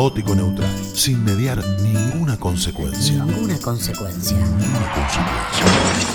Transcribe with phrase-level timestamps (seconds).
[0.00, 3.22] Caótico neutral, sin mediar ninguna consecuencia.
[3.22, 4.34] Ninguna consecuencia.
[4.34, 6.06] Ninguna consecuencia.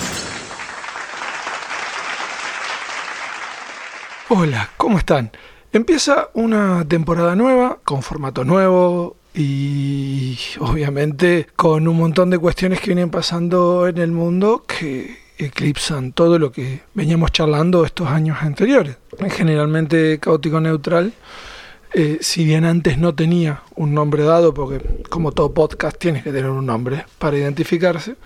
[4.29, 5.29] Hola, ¿cómo están?
[5.71, 12.88] Empieza una temporada nueva, con formato nuevo y obviamente con un montón de cuestiones que
[12.88, 18.97] vienen pasando en el mundo que eclipsan todo lo que veníamos charlando estos años anteriores.
[19.29, 21.14] Generalmente caótico neutral,
[21.98, 26.34] eh, si bien antes no tenía un nombre dado, porque como todo podcast tiene que
[26.34, 28.18] tener un nombre para identificarse,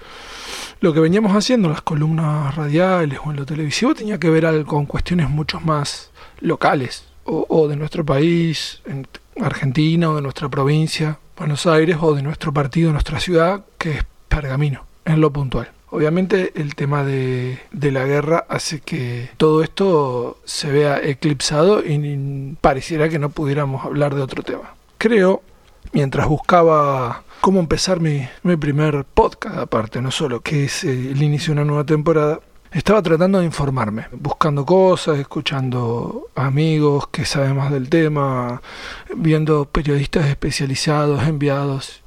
[0.82, 4.66] lo que veníamos haciendo en las columnas radiales o en lo televisivo tenía que ver
[4.66, 6.10] con cuestiones mucho más
[6.40, 9.06] locales o, o de nuestro país, en
[9.40, 14.06] Argentina o de nuestra provincia, Buenos Aires o de nuestro partido, nuestra ciudad, que es
[14.28, 15.70] Pergamino, en lo puntual.
[15.92, 23.10] Obviamente el tema de, la guerra hace que todo esto se vea eclipsado y pareciera
[23.10, 24.76] que no pudiéramos hablar de otro tema.
[24.98, 25.42] Creo,
[25.92, 31.54] mientras buscaba cómo empezar mi, mi primer podcast, aparte, no solo que es el inicio
[31.54, 32.40] de una nueva temporada,
[32.72, 38.62] estaba tratando de informarme, buscando cosas, escuchando amigos que saben más del tema,
[39.16, 42.04] viendo periodistas especializados, enviados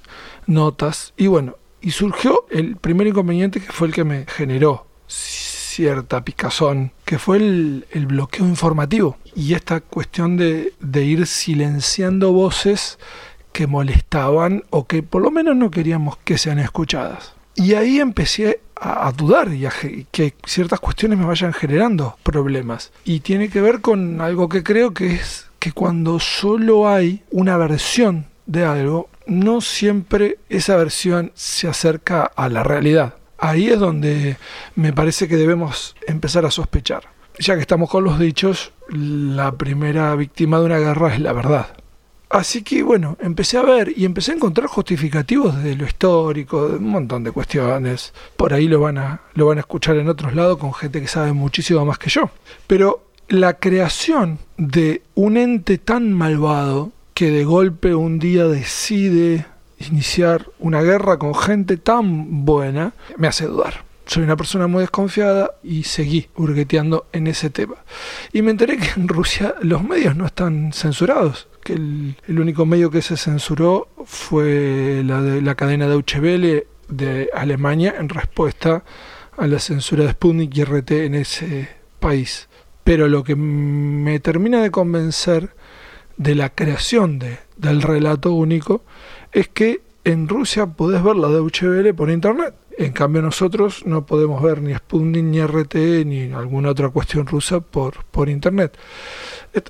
[0.46, 6.24] notas y bueno, y surgió el primer inconveniente que fue el que me generó cierta
[6.24, 12.98] picazón, que fue el, bloqueo informativo y esta cuestión de, de ir silenciando voces
[13.52, 17.34] que molestaban o que por lo menos no queríamos que sean escuchadas.
[17.54, 19.72] Y ahí empecé a, a dudar y a
[20.10, 22.92] que ciertas cuestiones me vayan generando problemas.
[23.04, 27.56] Y tiene que ver con algo que creo que es que cuando solo hay una
[27.56, 33.14] versión de algo, no siempre esa versión se acerca a la realidad.
[33.38, 34.36] Ahí es donde
[34.76, 37.04] me parece que debemos empezar a sospechar.
[37.38, 41.68] Ya que estamos con los dichos, la primera víctima de una guerra es la verdad.
[42.32, 46.76] Así que bueno, empecé a ver y empecé a encontrar justificativos de lo histórico, de
[46.76, 48.14] un montón de cuestiones.
[48.36, 51.08] Por ahí lo van a, lo van a escuchar en otros lados con gente que
[51.08, 52.30] sabe muchísimo más que yo.
[52.66, 56.92] Pero la creación de un ente tan malvado
[57.22, 59.46] que de golpe un día decide
[59.78, 63.84] iniciar una guerra con gente tan buena me hace dudar.
[64.06, 67.76] Soy una persona muy desconfiada y seguí hurgueteando en ese tema.
[68.32, 72.66] Y me enteré que en Rusia los medios no están censurados que el, el, único
[72.66, 78.82] medio que se censuró fue la de la cadena Deutsche Welle de Alemania en respuesta
[79.36, 81.68] a la censura de Sputnik y RT en ese
[82.00, 82.48] país.
[82.82, 85.54] Pero lo que me termina de convencer
[86.16, 88.82] de la creación de, del relato único
[89.32, 92.54] es que en Rusia podés ver la Deutsche Welle por internet.
[92.78, 95.74] En cambio nosotros no podemos ver ni Sputnik, ni RT,
[96.06, 98.76] ni alguna otra cuestión rusa por, por internet.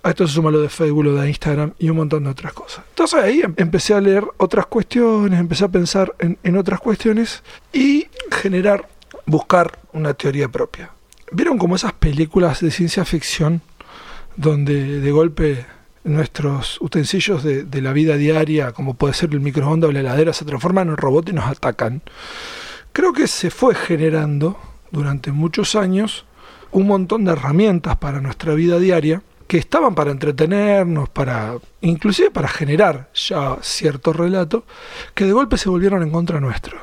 [0.03, 2.53] A esto se suma lo de Facebook, lo de Instagram y un montón de otras
[2.53, 2.84] cosas.
[2.91, 7.42] Entonces ahí empecé a leer otras cuestiones, empecé a pensar en, en otras cuestiones
[7.72, 8.88] y generar,
[9.26, 10.91] buscar una teoría propia.
[11.32, 13.62] ¿Vieron como esas películas de ciencia ficción
[14.36, 15.66] donde de golpe
[16.05, 20.45] nuestros utensilios de, la vida diaria, como puede ser el microondas o la heladera, se
[20.45, 22.03] transforman en robot y nos atacan.
[22.93, 24.59] Creo que se fue generando
[24.91, 26.27] durante muchos años
[26.71, 32.49] un montón de herramientas para nuestra vida diaria que estaban para entretenernos, para inclusive para
[32.49, 34.65] generar ya cierto relato,
[35.15, 36.79] que de golpe se volvieron en contra nuestro.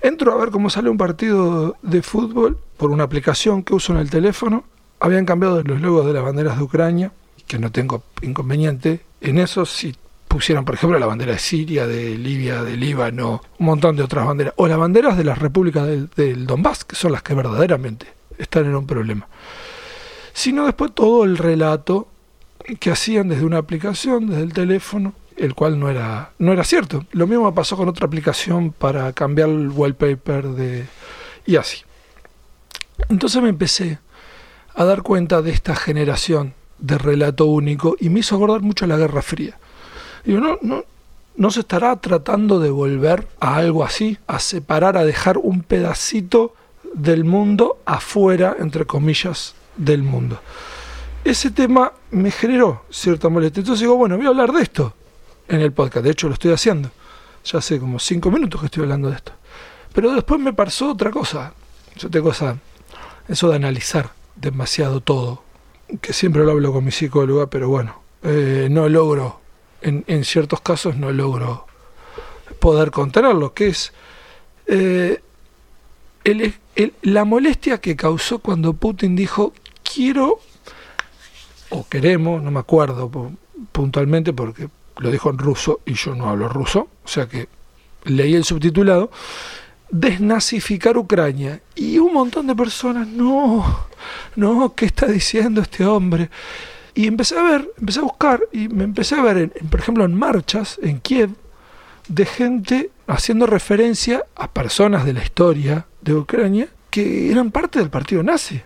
[0.00, 4.00] Entro a ver cómo sale un partido de fútbol por una aplicación que uso en
[4.00, 4.64] el teléfono.
[5.00, 7.12] Habían cambiado los logos de las banderas de Ucrania,
[7.46, 9.00] que no tengo inconveniente.
[9.20, 9.94] En eso si
[10.28, 14.26] pusieran, por ejemplo, la bandera de Siria, de Libia, de Líbano, un montón de otras
[14.26, 18.06] banderas, o las banderas de las repúblicas del, del Donbass, que son las que verdaderamente
[18.38, 19.28] están en un problema
[20.32, 22.08] sino después todo el relato
[22.80, 27.04] que hacían desde una aplicación, desde el teléfono, el cual no era, no era cierto.
[27.12, 30.86] Lo mismo pasó con otra aplicación para cambiar el wallpaper de
[31.44, 31.82] y así.
[33.08, 33.98] Entonces me empecé
[34.74, 38.96] a dar cuenta de esta generación de relato único y me hizo acordar mucho la
[38.96, 39.56] Guerra Fría.
[40.26, 40.84] No, no,
[41.36, 46.54] no se estará tratando de volver a algo así, a separar, a dejar un pedacito
[46.92, 50.40] del mundo afuera, entre comillas, del mundo.
[51.24, 53.60] Ese tema me generó cierta molestia.
[53.60, 54.92] Entonces digo, bueno, voy a hablar de esto
[55.48, 56.04] en el podcast.
[56.04, 56.90] De hecho, lo estoy haciendo.
[57.44, 59.32] Ya hace como cinco minutos que estoy hablando de esto.
[59.92, 61.54] Pero después me pasó otra cosa.
[61.96, 62.56] Yo tengo esa,
[63.28, 65.42] eso de analizar demasiado todo.
[66.00, 69.40] Que siempre lo hablo con mi psicóloga, pero bueno, eh, no logro,
[69.82, 71.66] en, en, ciertos casos no logro
[72.60, 73.52] poder contenerlo.
[73.52, 73.92] Que es
[74.66, 75.20] eh,
[76.24, 79.52] el, el, la molestia que causó cuando Putin dijo
[79.82, 80.40] quiero
[81.70, 83.10] o queremos, no me acuerdo
[83.72, 84.68] puntualmente porque
[84.98, 87.48] lo dijo en ruso y yo no hablo ruso, o sea que
[88.04, 89.10] leí el subtitulado,
[89.92, 91.60] desnazificar Ucrania.
[91.76, 93.86] Y un montón de personas, no,
[94.34, 96.30] no, ¿qué está diciendo este hombre?
[96.94, 100.18] Y empecé a ver, empecé a buscar y me empecé a ver, por ejemplo, en
[100.18, 101.30] marchas en Kiev,
[102.08, 107.90] de gente haciendo referencia a personas de la historia de Ucrania que eran parte del
[107.90, 108.60] partido nazi.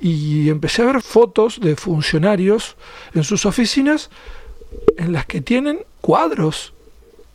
[0.00, 2.76] Y empecé a ver fotos de funcionarios
[3.14, 4.10] en sus oficinas
[4.96, 6.72] en las que tienen cuadros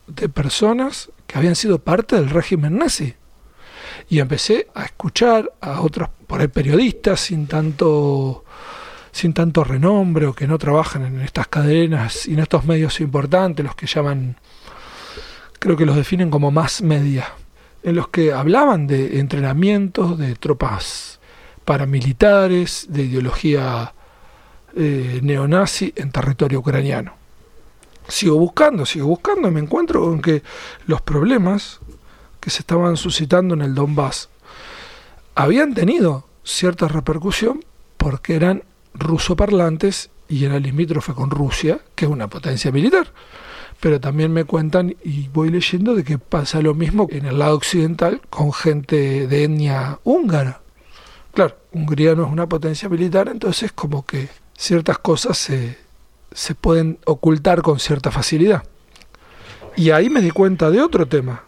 [0.08, 3.14] de personas que habían sido parte del régimen nazi.
[4.08, 8.44] Y empecé a escuchar a otros por ahí periodistas sin tanto
[9.16, 13.64] sin tanto renombre o que no trabajan en estas cadenas y en estos medios importantes,
[13.64, 14.36] los que llaman,
[15.58, 17.32] creo que los definen como más media,
[17.82, 21.18] en los que hablaban de entrenamientos de tropas
[21.64, 23.94] paramilitares, de ideología
[24.76, 27.14] eh, neonazi en territorio ucraniano.
[28.08, 30.42] Sigo buscando, sigo buscando me encuentro con que
[30.86, 31.80] los problemas
[32.46, 34.28] que se estaban suscitando en el Donbass
[35.34, 37.64] habían tenido cierta repercusión
[37.96, 38.62] porque eran
[38.94, 43.08] rusoparlantes y era limítrofe con Rusia, que es una potencia militar.
[43.80, 47.56] Pero también me cuentan y voy leyendo de que pasa lo mismo en el lado
[47.56, 50.60] occidental con gente de etnia húngara.
[51.34, 55.78] Claro, Hungría no es una potencia militar, entonces como que ciertas cosas se,
[56.30, 58.62] se pueden ocultar con cierta facilidad.
[59.74, 61.45] Y ahí me di cuenta de otro tema.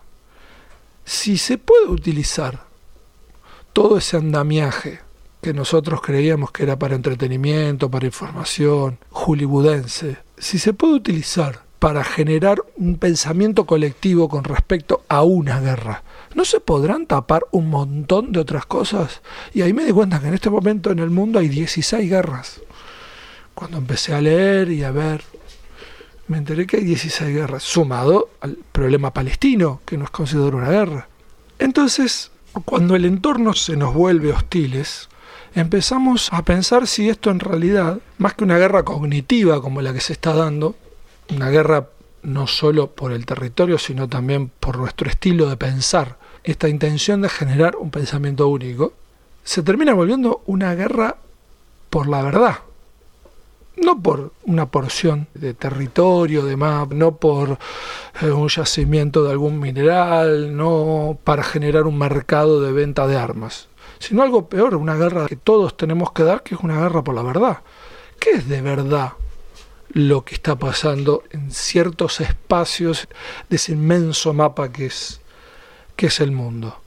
[1.09, 2.65] Si se puede utilizar
[3.73, 5.01] todo ese andamiaje
[5.41, 12.05] que nosotros creíamos que era para entretenimiento, para información, hollywoodense, si se puede utilizar para
[12.05, 16.03] generar un pensamiento colectivo con respecto a una guerra,
[16.35, 19.23] ¿no se podrán tapar un montón de otras cosas?
[19.55, 22.61] Y ahí me di cuenta que en este momento en el mundo hay 16 guerras.
[23.55, 25.23] Cuando empecé a leer y a ver,
[26.29, 30.71] me enteré que hay 16 guerras, sumado al problema palestino, que no es considerado una
[30.71, 31.09] guerra.
[31.59, 32.31] Entonces,
[32.65, 35.09] cuando el entorno se nos vuelve hostiles,
[35.55, 40.01] empezamos a pensar si esto en realidad, más que una guerra cognitiva como la que
[40.01, 40.77] se está dando,
[41.31, 41.89] una guerra
[42.23, 47.29] no solo por el territorio, sino también por nuestro estilo de pensar, esta intención de
[47.29, 48.93] generar un pensamiento único,
[49.45, 51.17] se termina volviendo una guerra
[51.91, 52.59] por la verdad,
[53.83, 57.59] no por una porción de territorio, de map, no por
[58.21, 63.69] eh, un yacimiento de algún mineral, no para generar un mercado de venta de armas
[63.99, 67.15] sino algo peor, una guerra que todos tenemos que dar, que es una guerra por
[67.15, 67.59] la verdad.
[68.19, 69.13] ¿Qué es de verdad
[69.91, 73.09] lo que está pasando en ciertos espacios
[73.49, 75.21] de ese inmenso mapa que es,
[75.97, 76.81] que es el mundo?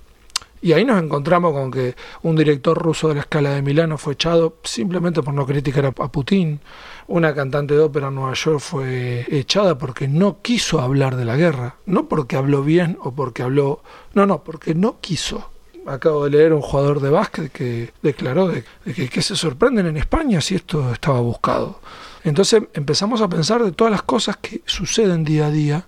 [0.62, 4.14] Y ahí nos encontramos con que un director ruso de la escala de Milano fue
[4.14, 6.60] echado simplemente por no criticar a Putin.
[7.08, 11.36] Una cantante de ópera en Nueva York fue echada porque no quiso hablar de la
[11.36, 11.78] guerra.
[11.88, 13.82] No porque habló bien o porque habló...
[14.14, 15.50] No, no, porque no quiso
[15.88, 20.42] acabo de leer un jugador de básquet que declaró de, que, se sorprenden en España
[20.42, 21.80] si esto estaba buscado.
[22.24, 25.88] Entonces empezamos a pensar de todas las cosas que suceden día a día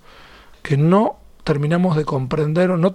[0.61, 2.93] que no terminamos de comprender o, no,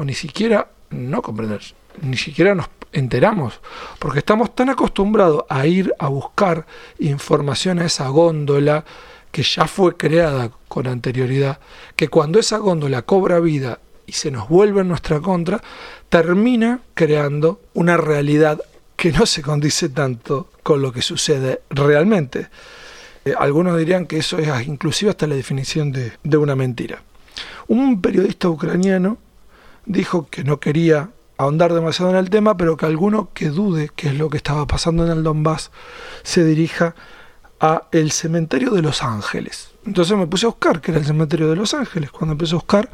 [0.00, 1.60] ni siquiera no comprender,
[2.02, 3.60] ni siquiera nos enteramos,
[3.98, 6.66] porque estamos tan acostumbrados a ir a buscar
[6.98, 8.84] información a esa góndola
[9.30, 11.60] que ya fue creada con anterioridad,
[11.94, 15.62] que cuando esa góndola cobra vida y se nos vuelve en nuestra contra,
[16.08, 18.60] termina creando una realidad
[18.96, 22.48] que no se condice tanto con lo que sucede realmente.
[23.24, 27.02] Eh, algunos dirían que eso es inclusive hasta la definición de, de una mentira.
[27.70, 29.16] Un periodista ucraniano
[29.86, 34.08] dijo que no quería ahondar demasiado en el tema, pero que alguno que dude qué
[34.08, 35.70] es lo que estaba pasando en el Donbass
[36.24, 36.96] se dirija
[37.60, 39.70] a el cementerio de Los Ángeles.
[39.86, 42.10] Entonces me puse a buscar qué era el cementerio de Los Ángeles.
[42.10, 42.90] Cuando empecé a buscar,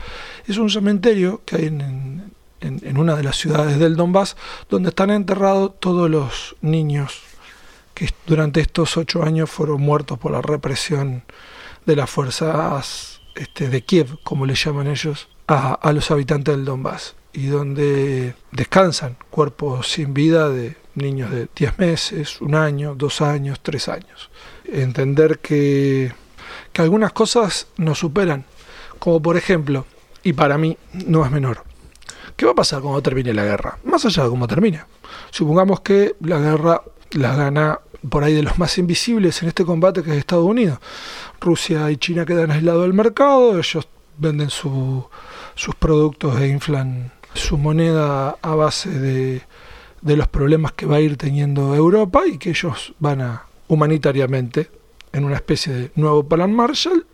[0.47, 4.37] es un cementerio que hay en, en, una de las ciudades del Donbass,
[4.69, 7.23] donde están enterrados todos los niños
[7.95, 11.23] que durante estos ocho años fueron muertos por la represión
[11.87, 16.65] de las fuerzas este, de Kiev, como le llaman ellos, a, a los habitantes del
[16.65, 23.21] Donbass, y donde descansan cuerpos sin vida de niños de 10 meses, un año, dos
[23.21, 24.31] años, tres años.
[24.65, 26.13] Entender que,
[26.73, 28.45] que algunas cosas nos superan,
[28.99, 29.87] como por ejemplo,
[30.23, 31.63] y para mí no es menor,
[32.37, 33.79] ¿Qué va a pasar cuando termine la guerra?
[33.85, 34.83] Más allá de cómo termine.
[35.31, 40.03] Supongamos que la guerra la gana por ahí de los más invisibles en este combate
[40.03, 40.79] que es Estados Unidos.
[41.41, 43.89] Rusia y China quedan aislados del mercado, ellos
[44.19, 45.05] venden sus
[45.79, 49.43] productos e inflan su moneda a base de,
[50.01, 54.71] de los problemas que va a ir teniendo Europa y que ellos van a humanitariamente,
[55.13, 57.07] en una especie de nuevo plan Marshall,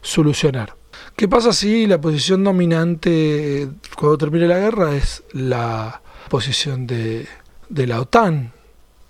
[0.00, 0.74] solucionar.
[1.16, 7.26] ¿Qué pasa si la posición dominante cuando termine la guerra es la posición de,
[7.68, 8.52] de la OTAN?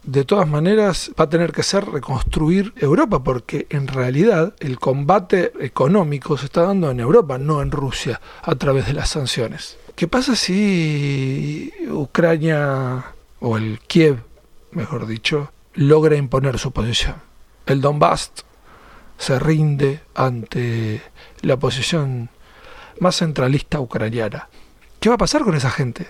[0.06, 5.52] De todas maneras va a tener que ser reconstruir Europa, porque en realidad el combate
[5.60, 9.76] económico se está dando en Europa, no en Rusia, a través de las sanciones.
[9.96, 13.04] ¿Qué pasa si Ucrania,
[13.40, 14.22] o el Kiev,
[14.70, 17.16] mejor dicho, logra imponer su posición?
[17.66, 18.30] El Donbass
[19.18, 21.02] se rinde ante
[21.40, 22.30] la posición
[23.00, 24.48] más centralista ucraniana.
[25.00, 26.06] ¿Qué va a pasar con esa gente?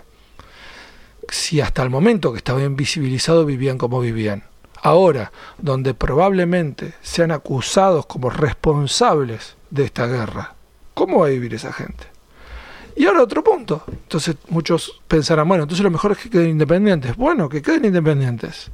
[1.30, 4.45] Si hasta el momento que estaba invisibilizado vivían como vivían.
[4.83, 10.54] Ahora, donde probablemente sean acusados como responsables de esta guerra,
[10.95, 12.04] ¿cómo va a vivir esa gente?
[12.95, 13.85] Y ahora otro punto.
[13.88, 17.14] Entonces muchos pensarán, bueno, entonces lo mejor es que queden independientes.
[17.16, 18.71] Bueno, que queden independientes.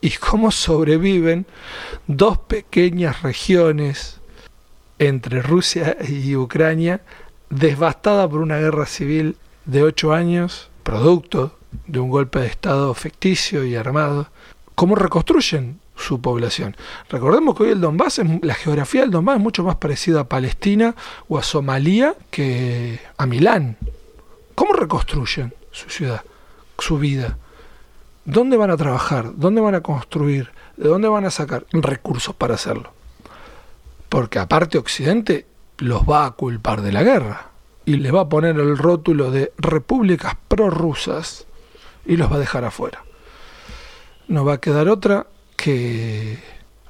[0.00, 1.46] ¿Y cómo sobreviven
[2.06, 4.20] dos pequeñas regiones
[4.98, 7.00] entre Rusia y Ucrania
[7.48, 11.56] devastadas por una guerra civil de ocho años, producto
[11.86, 14.28] de un golpe de Estado ficticio y armado,
[14.74, 16.76] ¿cómo reconstruyen su población?
[17.08, 20.94] Recordemos que hoy el Donbass, la geografía del Donbass es mucho más parecida a Palestina
[21.28, 23.76] o a Somalia que a Milán.
[24.54, 26.22] ¿Cómo reconstruyen su ciudad,
[26.78, 27.38] su vida?
[28.24, 29.32] ¿Dónde van a trabajar?
[29.36, 30.50] ¿Dónde van a construir?
[30.76, 32.92] ¿De dónde van a sacar recursos para hacerlo?
[34.08, 35.46] Porque aparte Occidente
[35.78, 37.48] los va a culpar de la guerra
[37.84, 41.46] y les va a poner el rótulo de repúblicas prorrusas
[42.06, 43.04] y los va a dejar afuera.
[44.28, 46.38] No va a quedar otra que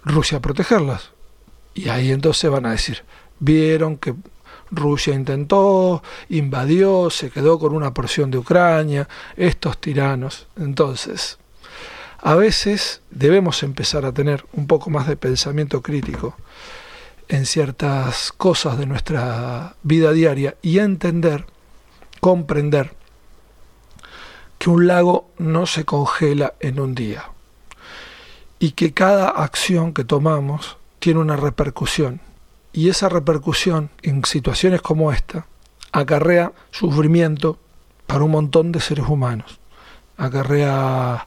[0.04, 1.10] Rusia protegerlas.
[1.74, 3.02] Y ahí entonces van a decir,
[3.40, 4.14] vieron que
[4.70, 10.46] Rusia intentó, invadió, se quedó con una porción de Ucrania, estos tiranos.
[10.56, 11.38] Entonces,
[12.20, 16.36] a veces debemos empezar a tener un poco más de pensamiento crítico
[17.28, 21.46] en ciertas cosas de nuestra vida diaria y entender,
[22.20, 22.94] comprender
[24.64, 27.24] que un lago no se congela en un día
[28.58, 32.22] y que cada acción que tomamos tiene una repercusión
[32.72, 35.46] y esa repercusión en situaciones como esta
[35.92, 37.58] acarrea sufrimiento
[38.06, 39.60] para un montón de seres humanos,
[40.16, 41.26] acarrea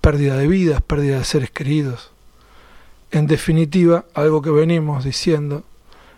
[0.00, 2.10] pérdida de vidas, pérdida de seres queridos.
[3.12, 5.62] En definitiva, algo que venimos diciendo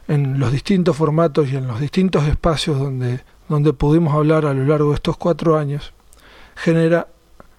[0.09, 4.65] en los distintos formatos y en los distintos espacios donde, donde pudimos hablar a lo
[4.65, 5.93] largo de estos cuatro años,
[6.55, 7.09] genera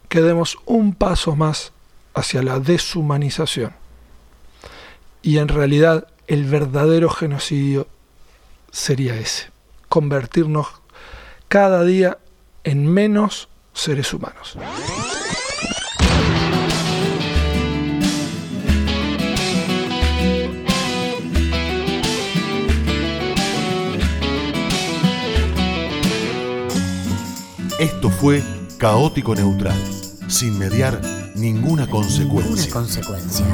[0.10, 1.74] que demos un paso más
[2.14, 3.74] hacia la deshumanización.
[5.22, 7.88] Y en realidad el verdadero genocidio
[8.72, 9.50] sería ese,
[9.90, 10.68] convertirnos
[11.48, 12.18] cada día
[12.64, 14.58] en menos seres humanos.
[27.78, 28.42] Esto fue
[28.78, 29.78] caótico neutral,
[30.28, 31.02] sin mediar
[31.36, 32.66] ninguna consecuencia.
[32.66, 33.46] Ninguna consecuencia.